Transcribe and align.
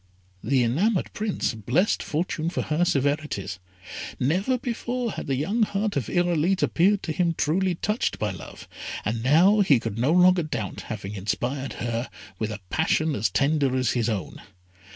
The 0.43 0.63
enamoured 0.63 1.13
Prince 1.13 1.53
blessed 1.53 2.01
Fortune 2.01 2.49
for 2.49 2.63
her 2.63 2.83
severities; 2.85 3.59
never 4.19 4.57
before 4.57 5.11
had 5.11 5.27
the 5.27 5.35
young 5.35 5.61
heart 5.61 5.95
of 5.95 6.09
Irolite 6.09 6.63
appeared 6.63 7.03
to 7.03 7.11
him 7.11 7.35
truly 7.37 7.75
touched 7.75 8.17
by 8.17 8.31
love, 8.31 8.67
and 9.05 9.21
now 9.21 9.59
he 9.59 9.79
could 9.79 9.99
no 9.99 10.11
longer 10.11 10.41
doubt 10.41 10.81
having 10.89 11.13
inspired 11.13 11.73
her 11.73 12.09
with 12.39 12.49
a 12.51 12.61
passion 12.71 13.13
as 13.13 13.29
tender 13.29 13.75
as 13.77 13.91
his 13.91 14.09
own. 14.09 14.41